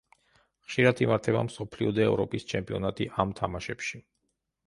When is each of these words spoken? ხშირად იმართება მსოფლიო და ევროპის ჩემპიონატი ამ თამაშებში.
ხშირად 0.69 1.01
იმართება 1.05 1.43
მსოფლიო 1.49 1.91
და 1.99 2.01
ევროპის 2.07 2.47
ჩემპიონატი 2.53 3.09
ამ 3.25 3.35
თამაშებში. 3.41 4.01